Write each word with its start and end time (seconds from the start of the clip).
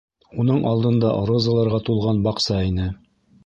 Уның 0.43 0.63
алдында 0.69 1.11
розаларға 1.33 1.83
тулған 1.91 2.25
баҡса 2.31 2.59
ине. 2.73 2.93